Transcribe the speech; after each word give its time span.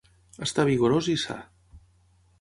Està 0.45 0.65
vigorós 0.69 1.11
i 1.15 1.17
sa. 1.27 1.39